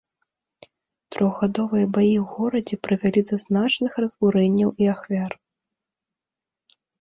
Трохгадовыя 1.15 1.85
баі 1.97 2.15
ў 2.21 2.23
горадзе 2.37 2.75
прывялі 2.85 3.21
да 3.33 3.39
значных 3.45 3.91
разбурэнняў 4.07 4.69
і 4.85 4.89
ахвяр. 4.97 5.31